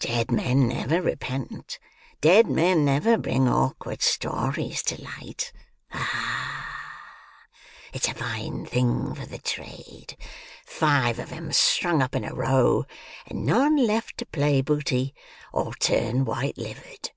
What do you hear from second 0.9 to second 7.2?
repent; dead men never bring awkward stories to light. Ah,